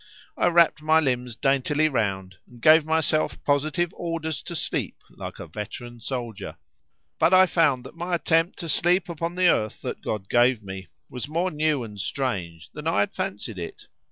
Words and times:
I 0.35 0.47
wrapped 0.47 0.81
my 0.81 0.99
limbs 0.99 1.35
daintily 1.35 1.87
round, 1.87 2.37
and 2.47 2.59
gave 2.59 2.87
myself 2.87 3.43
positive 3.43 3.93
orders 3.93 4.41
to 4.41 4.55
sleep 4.55 4.97
like 5.11 5.37
a 5.37 5.45
veteran 5.45 5.99
soldier. 6.01 6.55
But 7.19 7.35
I 7.35 7.45
found 7.45 7.83
that 7.83 7.93
my 7.95 8.15
attempt 8.15 8.57
to 8.61 8.67
sleep 8.69 9.09
upon 9.09 9.35
the 9.35 9.49
earth 9.49 9.83
that 9.83 10.01
God 10.01 10.27
gave 10.27 10.63
me 10.63 10.87
was 11.07 11.27
more 11.27 11.51
new 11.51 11.83
and 11.83 11.99
strange 12.01 12.71
than 12.71 12.87
I 12.87 13.01
had 13.01 13.13
fancied 13.13 13.59
it. 13.59 13.85